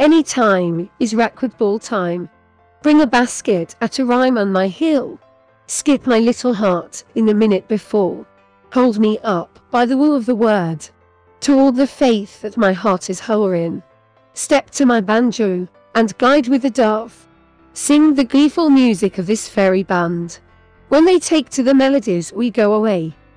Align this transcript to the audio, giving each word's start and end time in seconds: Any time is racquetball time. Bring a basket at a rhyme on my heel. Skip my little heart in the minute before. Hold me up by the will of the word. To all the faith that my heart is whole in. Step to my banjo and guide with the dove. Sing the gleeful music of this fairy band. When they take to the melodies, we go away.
Any 0.00 0.22
time 0.22 0.88
is 0.98 1.12
racquetball 1.12 1.84
time. 1.84 2.30
Bring 2.82 3.02
a 3.02 3.06
basket 3.06 3.76
at 3.82 3.98
a 3.98 4.06
rhyme 4.06 4.38
on 4.38 4.50
my 4.50 4.66
heel. 4.66 5.18
Skip 5.66 6.06
my 6.06 6.18
little 6.18 6.54
heart 6.54 7.04
in 7.14 7.26
the 7.26 7.34
minute 7.34 7.68
before. 7.68 8.26
Hold 8.72 8.98
me 8.98 9.18
up 9.18 9.58
by 9.70 9.84
the 9.84 9.98
will 9.98 10.16
of 10.16 10.24
the 10.24 10.34
word. 10.34 10.88
To 11.40 11.58
all 11.58 11.70
the 11.70 11.86
faith 11.86 12.40
that 12.40 12.56
my 12.56 12.72
heart 12.72 13.10
is 13.10 13.20
whole 13.20 13.52
in. 13.52 13.82
Step 14.32 14.70
to 14.70 14.86
my 14.86 15.02
banjo 15.02 15.68
and 15.94 16.16
guide 16.16 16.48
with 16.48 16.62
the 16.62 16.70
dove. 16.70 17.28
Sing 17.74 18.14
the 18.14 18.24
gleeful 18.24 18.70
music 18.70 19.18
of 19.18 19.26
this 19.26 19.50
fairy 19.50 19.82
band. 19.82 20.38
When 20.88 21.04
they 21.04 21.18
take 21.18 21.50
to 21.50 21.62
the 21.62 21.74
melodies, 21.74 22.32
we 22.32 22.48
go 22.48 22.72
away. 22.72 23.14